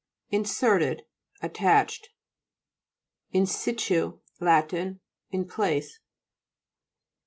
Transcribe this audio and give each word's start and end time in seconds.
INSERTED 0.31 1.03
Attached. 1.43 2.09
IN 3.33 3.45
SITU 3.45 4.19
Lat. 4.39 4.73
In 4.73 5.45
place. 5.47 5.99